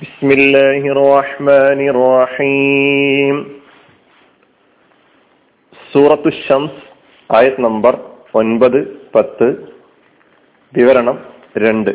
[0.00, 3.36] بسم الله الرحمن الرحيم
[5.92, 6.80] സൂറത്തു ഷംസ്
[7.30, 7.94] ആയത് നമ്പർ
[8.34, 8.80] ഒൻപത്
[9.14, 9.48] പത്ത്
[10.72, 11.16] വിവരണം
[11.64, 11.92] രണ്ട്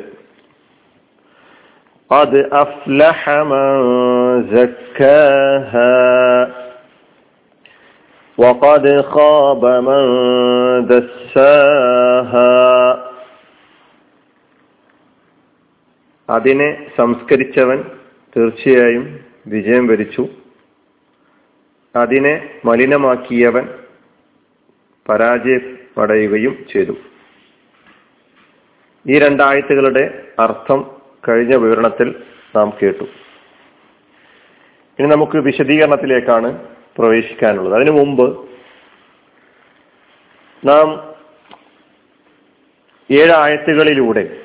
[2.12, 2.34] قد
[2.64, 3.20] أفلح
[3.52, 3.68] من
[4.56, 5.98] زكاها
[8.38, 10.04] وقد خاب من
[10.88, 12.56] دساها
[16.31, 17.85] അതിനെ സംസ്കരിച്ചവൻ
[18.37, 20.29] തീർച്ചയായും വിജയം വരിച്ചു.
[21.97, 23.69] അതിനെ മലിനമാക്കിയവൻ
[25.09, 26.97] പരാജയപ്പെടുകയും ചെയ്തു.
[29.09, 32.23] ഈ രണ്ടാഴ്ചകളുടെ അർത്ഥം കഴിഞ്ഞ വിവരണത്തിൽ
[32.57, 33.05] നാം കേട്ടു.
[34.99, 36.69] ഇനി നമുക്ക് വിശദീകരണത്തിലേക്കാണ്
[36.99, 37.75] പ്രവേശിക്കാനുള്ളത്.
[37.75, 38.49] അതിനു മുമ്പ്
[40.65, 41.15] നാം
[43.11, 44.43] ഏഴ് ആയത്തുകളിലൂടെ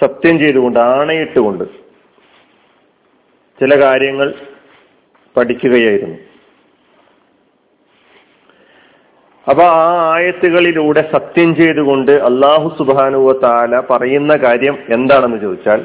[0.00, 1.64] സത്യം ചെയ്തുകൊണ്ട് ആണയിട്ടുകൊണ്ട്
[3.58, 4.28] ചില കാര്യങ്ങൾ
[5.36, 6.18] പഠിക്കുകയായിരുന്നു.
[9.46, 15.80] അപ്പൊ ആ ആയത്തുകളിലൂടെ സത്യം ചെയ്തുകൊണ്ട് അള്ളാഹു സുബാനുവ താല പറയുന്ന കാര്യം എന്താണെന്ന് ചോദിച്ചാൽ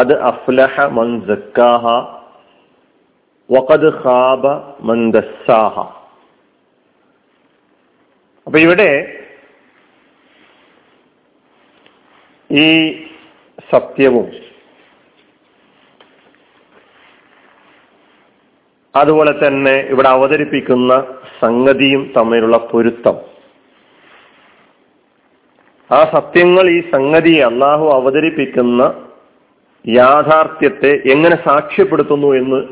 [0.00, 1.84] അത് അഫ്ലഹ മൻ സക്കാഹ
[3.50, 4.46] വഖദ് ഖാബ
[4.88, 5.76] മൻ ദസ്സാഹ.
[8.46, 8.90] അപ്പൊ ഇവിടെ
[12.50, 12.66] ഈ
[13.72, 14.32] സത്യവും.
[18.96, 23.16] അതുപോലെ തന്നെ ഇവിടെ അവതരിപ്പിക്കുന്ന സംഗതിയും തമ്മിലുള്ള പൊരുത്തം.
[25.92, 29.08] ആ സത്യങ്ങൾ ഈ സംഗതി അള്ളാഹു അവതരിപ്പിക്കുന്ന
[29.88, 32.68] യാഥാർത്ഥ്യത്തെ എങ്ങനെ സാക്ഷ്യപ്പെടുത്തുന്നു എന്ന്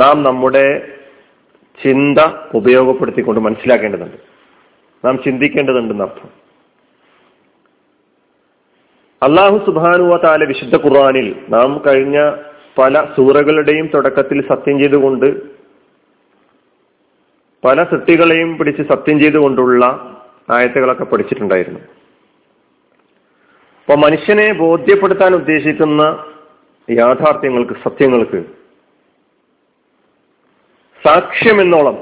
[0.00, 0.88] നാം നമ്മുടെ
[1.84, 2.18] ചിന്ത
[2.54, 4.16] ഉപയോഗപ്പെടുത്തിക്കൊണ്ട് മനസ്സിലാക്കേണ്ടതുണ്ട്.
[5.06, 6.45] നാം ചിന്തിക്കേണ്ടതുണ്ടെന്ന് അർത്ഥം
[9.22, 12.18] അള്ളാഹു സുബാനുവ താല വിശുദ്ധ ഖുർആാനിൽ നാം കഴിഞ്ഞ
[12.78, 15.28] പല സൂറകളുടെയും തുടക്കത്തിൽ സത്യം ചെയ്തുകൊണ്ട്
[17.62, 19.84] പല സൃഷ്ടികളെയും പിടിച്ച് സത്യം ചെയ്തുകൊണ്ടുള്ള
[20.50, 21.80] ആയത്തുകളൊക്കെ പഠിച്ചിട്ടുണ്ടായിരുന്നു.
[23.80, 26.02] അപ്പൊ മനുഷ്യനെ ബോധ്യപ്പെടുത്താൻ ഉദ്ദേശിക്കുന്ന
[26.88, 28.40] യാഥാർത്ഥ്യങ്ങൾക്ക് സത്യങ്ങൾക്ക്
[31.04, 31.96] സാക്ഷ്യമെന്നോളം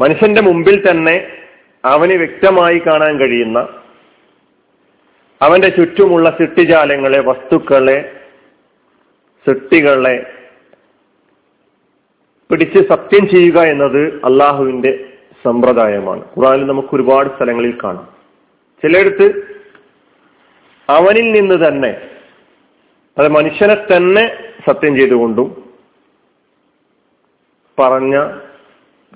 [0.00, 1.16] മനുഷ്യന്റെ മുമ്പിൽ തന്നെ
[1.84, 3.68] അവന് വ്യക്തമായി കാണാൻ കഴിയുന്ന
[5.42, 8.20] അവന്റെ ചുറ്റുമുള്ള സിട്ടിജാലങ്ങളെ വസ്തുക്കളെ
[9.48, 10.26] സൃഷ്ടികളെ
[12.50, 15.08] പിടിച്ച് സത്യം ചെയ്യുക എന്നത് അള്ളാഹുവിന്റെ
[15.44, 16.20] സമ്പ്രദായമാണ്.
[16.20, 18.16] ഖുറാനിൽ നമുക്ക് ഒരുപാട് സ്ഥലങ്ങളിൽ കാണാം.
[18.82, 19.42] ചിലയിടത്ത്
[20.88, 22.08] അവനിൽ നിന്ന് തന്നെ
[23.18, 24.36] അത് മനുഷ്യനെ തന്നെ
[24.68, 25.72] സത്യം ചെയ്തുകൊണ്ടും
[27.78, 28.38] പറഞ്ഞ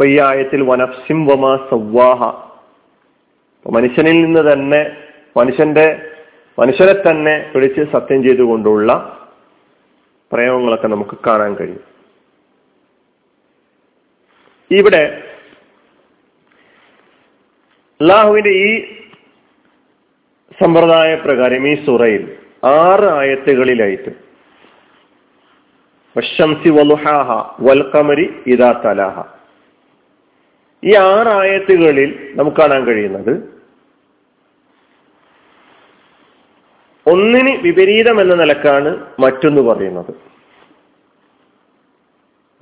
[0.04, 2.45] ഈ ആയത്തിൽ വനഫ്സിം വമാ സവ്വാഹ
[3.71, 4.97] മനുഷ്യനിൽ നിന്ന് തന്നെ
[5.37, 6.12] മനുഷ്യന്റെ
[6.59, 9.12] മനുഷ്യരെ തന്നെ പിടിച്ച് സത്യം ചെയ്തുകൊണ്ടുള്ള
[10.32, 11.81] പ്രയോഗങ്ങളൊക്കെ നമുക്ക് കാണാൻ കഴിയും.
[14.71, 15.22] ഇവിടെ
[18.00, 18.97] അള്ളാഹുവിന്റെ ഈ
[20.65, 24.10] സമ്പ്രദായ പ്രകാരം ഈ സുറയിൽ ആറ് ആയത്തുകളിലായിട്ട്
[26.16, 29.22] വശംസി വലുഹാഹ വൽക്കമരി ഇതാ തലാഹ.
[30.84, 33.55] ഈ ആറ് ആയത്തുകളിൽ നമുക്ക് കാണാൻ കഴിയുന്നത്
[37.06, 40.10] ഒന്നിന് വിപരീതം എന്ന നിലക്കാണ് മറ്റൊന്ന് പറയുന്നത്.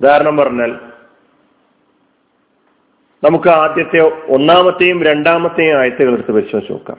[0.01, 0.79] ഉദാഹരണം പറഞ്ഞാൽ
[3.23, 6.97] നമുക്ക് ആദ്യത്തെ ഒന്നാമത്തെയും രണ്ടാമത്തെയും ആയത്തുകൾ എടുത്ത് പരിശോധിച്ച് നോക്കാം.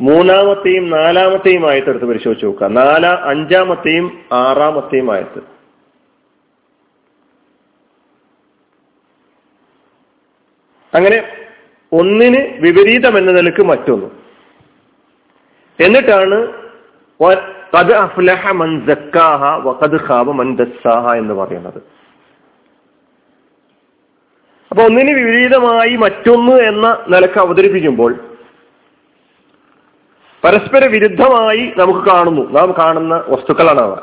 [0.00, 2.74] മൂന്നാമത്തെയും നാലാമത്തെയും ആയത്ത് എടുത്ത് പരിശോധിച്ച് നോക്കാം.
[2.74, 5.58] നാലാ അഞ്ചാമത്തെയും ആറാമത്തെയും ആയത്ത്.
[10.94, 11.46] അങ്ങനെ
[11.92, 14.17] ഒന്നിന് വിപരീതം എന്ന നിലയ്ക്ക് മറ്റൊന്ന്.
[15.80, 16.52] എന്നിട്ടാണ്
[17.94, 18.80] അഫ്ലഹ മൻ
[20.08, 20.56] ഖാബ മൻ
[21.16, 21.98] എന്ന് പറയുന്നത്.
[24.70, 28.14] അപ്പൊ ഒന്നിന് വിപരീതമായി മറ്റൊന്ന് എന്ന നിലയ്ക്ക് അവതരിപ്പിക്കുമ്പോൾ
[30.44, 32.50] പരസ്പര വിരുദ്ധമായി നമുക്ക് കാണുന്നു.
[32.50, 33.98] നാം കാണുന്ന വസ്തുക്കളാണ് അവ.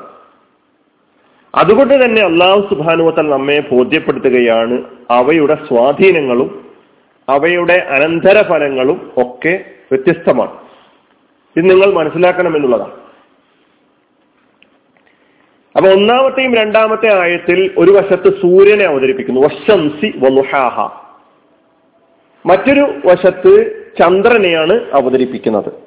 [1.56, 6.66] അതുകൊണ്ട് തന്നെ അള്ളാഹു സുബാനുവത്തൽ നമ്മെ ബോധ്യപ്പെടുത്തുകയാണ് അവയുടെ സ്വാധീനങ്ങളും
[7.30, 10.65] അവയുടെ അനന്തരഫലങ്ങളും ഒക്കെ വ്യത്യസ്തമാണ്.
[11.58, 13.06] ഇത് നിങ്ങൾ മനസ്സിലാക്കണം എന്നുള്ളതാണ്.
[15.78, 19.42] അപ്പൊ ഒന്നാമത്തെയും രണ്ടാമത്തെ ആയത്തിൽ ഒരു വശത്ത് സൂര്യനെ അവതരിപ്പിക്കുന്നു.
[19.42, 21.06] വശംസി വനുഹാഹ.
[22.46, 25.86] മറ്റൊരു വശത്ത് ചന്ദ്രനെയാണ് അവതരിപ്പിക്കുന്നത്.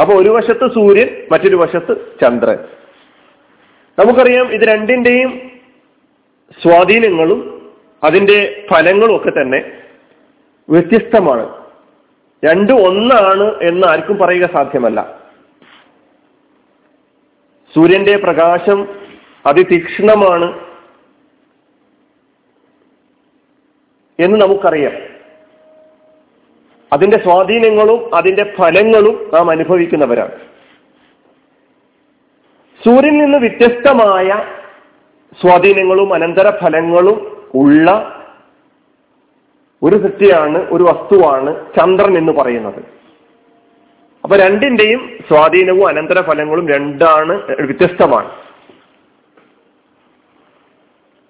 [0.00, 2.58] അപ്പൊ ഒരു വശത്ത് സൂര്യൻ മറ്റൊരു വശത്ത് ചന്ദ്രൻ.
[3.98, 5.60] നമുക്കറിയാം ഇത് രണ്ടിന്റെയും
[6.62, 7.70] സ്വാധീനങ്ങളും
[8.04, 9.72] അതിന്റെ ഫലങ്ങളും ഒക്കെ തന്നെ
[10.70, 11.61] വ്യത്യസ്തമാണ്.
[12.44, 15.20] രണ്ടും ഒന്നാണ് എന്ന് ആർക്കും പറയുക സാധ്യമല്ല.
[17.74, 18.88] സൂര്യന്റെ പ്രകാശം
[19.46, 20.60] അതിതീക്ഷണമാണ്
[24.20, 24.92] എന്ന് നമുക്കറിയാം.
[26.92, 30.32] അതിന്റെ സ്വാധീനങ്ങളും അതിന്റെ ഫലങ്ങളും നാം അനുഭവിക്കുന്നവരാണ്.
[32.84, 34.28] സൂര്യനിൽ നിന്ന് വ്യത്യസ്തമായ
[35.40, 38.18] സ്വാധീനങ്ങളും അനന്തര ഫലങ്ങളും ഉള്ള
[39.82, 42.84] ഒരു സൃഷ്ടിയാണ് ഒരു വസ്തുവാണ് ചന്ദ്രൻ എന്ന് പറയുന്നത്.
[44.24, 48.30] അപ്പൊ രണ്ടിന്റെയും സ്വാധീനവും അനന്തര ഫലങ്ങളും രണ്ടാണ് വ്യത്യസ്തമാണ്.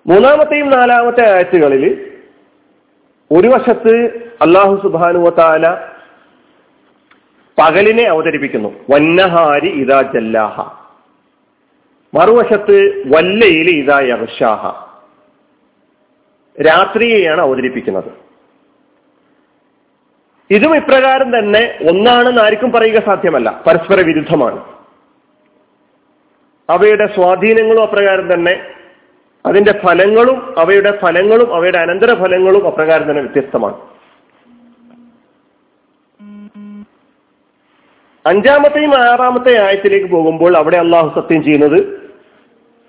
[0.06, 2.12] മൂന്നാമത്തെയും നാലാമത്തെ ആഴ്ചകളിൽ
[3.32, 4.06] ഒരു വശത്ത്
[4.42, 5.74] അള്ളാഹു സുബാനുവത്താല
[7.62, 8.68] പകലിനെ അവതരിപ്പിക്കുന്നു.
[8.90, 10.82] വന്നഹാരി ഇതാ ജല്ലാഹ.
[12.14, 14.92] മറുവശത്ത് വല്ലയിൽ ഇതാ യർഷാഹ
[16.62, 18.31] രാത്രിയെയാണ് അവതരിപ്പിക്കുന്നത്.
[20.52, 23.62] ഇതും ഇപ്രകാരം തന്നെ ഒന്നാണെന്ന് ആർക്കും പറയുക സാധ്യമല്ല.
[23.66, 24.64] പരസ്പര വിരുദ്ധമാണ്.
[26.70, 28.66] അവയുടെ സ്വാധീനങ്ങളും അപ്രകാരം തന്നെ
[29.46, 33.80] അതിന്റെ ഫലങ്ങളും അവയുടെ ഫലങ്ങളും അവയുടെ അനന്തര ഫലങ്ങളും അപ്രകാരം തന്നെ വ്യത്യസ്തമാണ്.
[38.26, 42.10] അഞ്ചാമത്തെയും ആറാമത്തെ ആയത്തിലേക്ക് പോകുമ്പോൾ അവിടെ അള്ളാഹു സത്യം ചെയ്യുന്നത്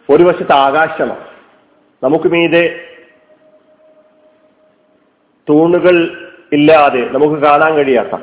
[0.10, 1.26] ഒരു വശത്ത് ആകാശമാണ്.
[2.04, 2.80] നമുക്ക് മീതെ
[5.50, 8.22] തൂണുകൾ ഇല്ലാതെ നമുക്ക് കാണാൻ കഴിയാത്ത.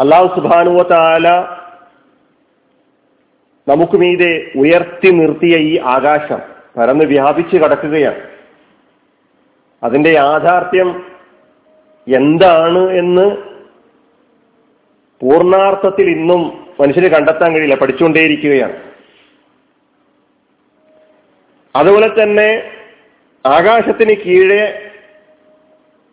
[0.00, 1.28] അള്ളാഹു സുബാനുവ താല
[3.68, 6.40] നമുക്ക് മീതെ ഉയർത്തി നിർത്തിയ ഈ ആകാശം
[6.76, 8.22] പരന്ന് വ്യാപിച്ച് കിടക്കുകയാണ്.
[9.82, 11.06] അതിന്റെ യാഥാർത്ഥ്യം
[12.14, 13.36] എന്താണ് എന്ന്
[15.20, 16.42] പൂർണാർത്ഥത്തിൽ ഇന്നും
[16.80, 18.76] മനുഷ്യന് കണ്ടെത്താൻ കഴിയില്ല പഠിച്ചുകൊണ്ടേയിരിക്കുകയാണ്.
[21.76, 22.48] അതുപോലെ തന്നെ
[23.46, 24.90] ആകാശത്തിന് കീഴെ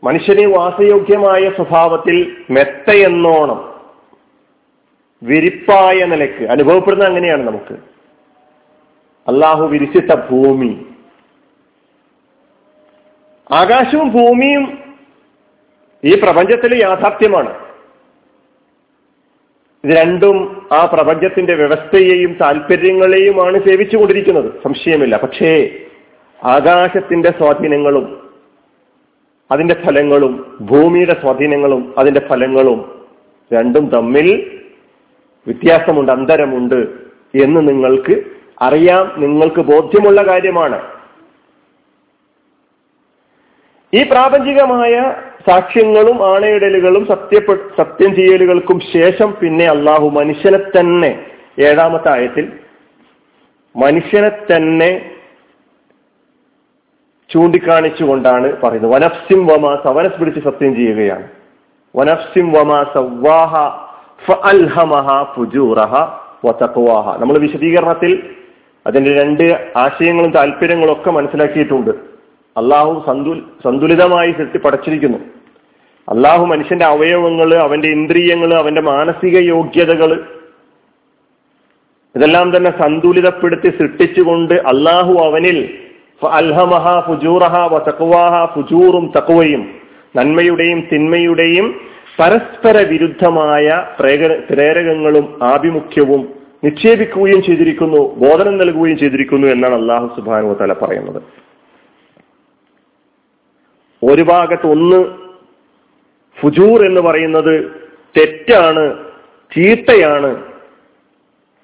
[0.03, 3.81] മനുഷ്യന് വാസയോഗ്യമായ സ്വഭാവത്തിൽ മെത്തയെന്നോണം
[5.23, 7.73] വിരിപ്പായ നിലയ്ക്ക് അനുഭവപ്പെടുന്ന അങ്ങനെയാണ് നമുക്ക്.
[9.27, 10.85] അള്ളാഹു വിരിച്ചിട്ട ഭൂമി.
[13.51, 14.95] ആകാശവും ഭൂമിയും
[16.03, 17.65] ഈ പ്രപഞ്ചത്തിലെ യാഥാർത്ഥ്യമാണ്.
[19.83, 24.61] ഇത് രണ്ടും ആ പ്രപഞ്ചത്തിന്റെ വ്യവസ്ഥയെയും താല്പര്യങ്ങളെയുമാണ് സേവിച്ചുകൊണ്ടിരിക്കുന്നത്.
[24.63, 25.17] സംശയമില്ല.
[25.17, 25.81] പക്ഷേ
[26.43, 28.31] ആകാശത്തിന്റെ സ്വാധീനങ്ങളും
[29.51, 33.07] അതിന്റെ ഫലങ്ങളും ഭൂമിയുടെ സ്വാധീനങ്ങളും അതിന്റെ ഫലങ്ങളും
[33.53, 34.59] രണ്ടും തമ്മിൽ
[35.47, 36.75] വ്യത്യാസമുണ്ട് അന്തരമുണ്ട്
[37.43, 38.23] എന്ന് നിങ്ങൾക്ക്
[38.61, 39.13] അറിയാം.
[39.17, 40.81] നിങ്ങൾക്ക് ബോധ്യമുള്ള കാര്യമാണ്.
[43.93, 45.15] ഈ പ്രാപഞ്ചികമായ
[45.49, 51.25] സാക്ഷ്യങ്ങളും ആണയിടലുകളും സത്യപ്പെ സത്യം ചെയ്യലുകൾക്കും ശേഷം പിന്നെ അള്ളാഹു മനുഷ്യനെ തന്നെ
[51.59, 52.51] ഏഴാമത്തെ ആയത്തിൽ
[53.75, 55.11] മനുഷ്യനെ തന്നെ
[57.33, 58.91] ചൂണ്ടിക്കാണിച്ചുകൊണ്ടാണ് പറയുന്നത്.
[58.91, 61.27] വനഫ്സിം വമാസ വനസ് പിടിച്ച് സത്യം ചെയ്യുകയാണ്.
[61.95, 63.55] വനഫ്സിം വമാസ സവ്വാഹ
[67.17, 68.35] നമ്മൾ വിശദീകരണത്തിൽ
[68.87, 71.89] അതിന്റെ രണ്ട് ആശയങ്ങളും താല്പര്യങ്ങളും ഒക്കെ മനസ്സിലാക്കിയിട്ടുണ്ട്.
[72.57, 75.17] അള്ളാഹു സന്തു സന്തുലിതമായി സൃഷ്ടി പടച്ചിരിക്കുന്നു
[76.09, 80.27] അള്ളാഹു മനുഷ്യന്റെ അവയവങ്ങൾ അവന്റെ ഇന്ദ്രിയങ്ങൾ അവന്റെ മാനസിക യോഗ്യതകൾ
[82.15, 85.88] ഇതെല്ലാം തന്നെ സന്തുലിതപ്പെടുത്തി സൃഷ്ടിച്ചുകൊണ്ട് അള്ളാഹു അവനിൽ
[86.27, 89.71] അൽഹമഹ ഫുജൂറഹ വതക്വാഹ ഫുജൂറും തക്വയും
[90.15, 91.81] നന്മയുടെയും തിന്മയുടെയും
[92.19, 96.33] പരസ്പര വിരുദ്ധമായ പ്രേരകങ്ങളും ആഭിമുഖ്യവും
[96.63, 101.21] നിക്ഷേപിക്കുകയും ചെയ്തിരിക്കുന്നു ബോധനം നൽകുകയും ചെയ്തിരിക്കുന്നു എന്നാണ് അള്ളാഹു സുബാനു തല പറയുന്നത്.
[104.03, 105.05] ഒരു ഭാഗത്ത് ഒന്ന്
[106.41, 107.71] ഫുജൂർ എന്ന് പറയുന്നത്
[108.17, 108.97] തെറ്റാണ്
[109.57, 110.43] ചീത്തയാണ്.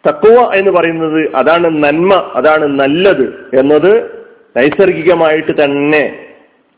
[0.07, 4.24] തക്കുവ എന്ന് പറയുന്നത് അതാണ് നന്മ അതാണ് നല്ലത് എന്നത്
[4.57, 6.25] നൈസർഗികമായിട്ട് തന്നെ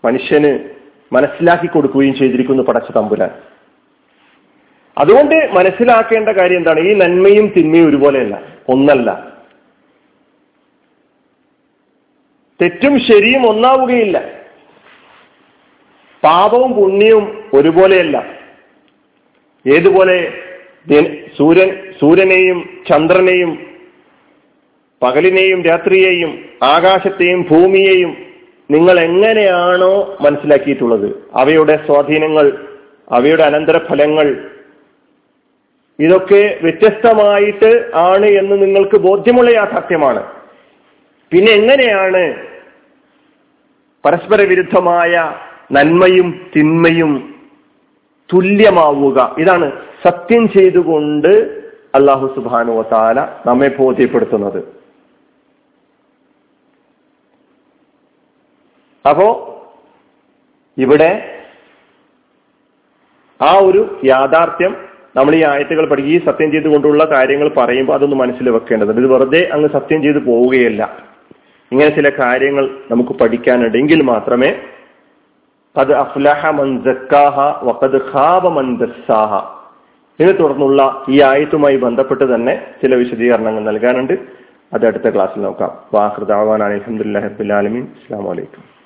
[0.05, 0.69] മനുഷ്യന്
[1.11, 3.29] മനസ്സിലാക്കി കൊടുക്കുകയും ചെയ്തിരിക്കുന്നു പടച്ച തമ്പുരാൻ.
[4.97, 6.79] അതുകൊണ്ട് മനസ്സിലാക്കേണ്ട കാര്യം എന്താണ്?
[6.79, 9.37] ഈ നന്മയും തിന്മയും ഒരുപോലെയല്ല ഒന്നല്ല.
[12.61, 14.31] തെറ്റും ശരിയും ഒന്നാവുകയില്ല.
[16.23, 18.39] പാപവും പുണ്യവും ഒരുപോലെയല്ല.
[19.75, 20.33] ഏതുപോലെ
[21.37, 23.66] സൂര്യൻ സൂര്യനെയും ചന്ദ്രനെയും
[25.03, 28.17] പകലിനെയും രാത്രിയെയും ആകാശത്തെയും ഭൂമിയെയും
[28.71, 31.23] നിങ്ങൾ എങ്ങനെയാണോ മനസ്സിലാക്കിയിട്ടുള്ളത്?
[31.33, 32.65] അവയുടെ സ്വാധീനങ്ങൾ
[33.11, 34.49] അവയുടെ അനന്തരഫലങ്ങൾ
[35.99, 40.23] ഇതൊക്കെ വ്യത്യസ്തമായിട്ട് ആണ് എന്ന് നിങ്ങൾക്ക് ബോധ്യമുള്ള യാഥാർത്ഥ്യമാണ്.
[41.31, 42.35] പിന്നെ എങ്ങനെയാണ്
[44.05, 45.33] പരസ്പര വിരുദ്ധമായ
[45.71, 47.35] നന്മയും തിന്മയും
[48.33, 49.35] തുല്യമാവുക?
[49.37, 49.71] ഇതാണ്
[50.07, 51.61] സത്യം ചെയ്തുകൊണ്ട്
[51.95, 54.76] അള്ളാഹു സുബാനു താല നമ്മെ ബോധ്യപ്പെടുത്തുന്നത്.
[59.09, 59.27] അപ്പോ
[60.77, 61.33] ഇവിടെ
[63.41, 69.01] ആ ഒരു യാഥാർത്ഥ്യം നമ്മൾ ഈ ആയത്തുകൾ പഠിക്കുക ഈ സത്യം ചെയ്തുകൊണ്ടുള്ള കാര്യങ്ങൾ പറയുമ്പോൾ അതൊന്ന് മനസ്സിൽ വെക്കേണ്ടതുണ്ട്
[69.01, 71.07] ഇത് വെറുതെ അങ്ങ് സത്യം ചെയ്ത് പോവുകയല്ല.
[71.71, 74.61] ഇങ്ങനെ ചില കാര്യങ്ങൾ നമുക്ക് പഠിക്കാനുണ്ടെങ്കിൽ മാത്രമേ
[75.77, 79.57] അത് അഫ്ലഹ മൻസക്കാഹ വഖദ് ഖാബ മൻസാഹ
[80.19, 84.13] ഇതിനെ തുടർന്നുള്ള ഈ ആയത്തുമായി ബന്ധപ്പെട്ട് തന്നെ ചില വിശദീകരണങ്ങൾ നൽകാനുണ്ട്.
[84.73, 85.85] അത് അടുത്ത ക്ലാസ്സിൽ നോക്കാം.
[85.93, 88.76] വാഹൃദാവാൻ അലഹമുല്ലാ ഹബ്ബുലാലമീൻ അസ്സാം വലൈക്കും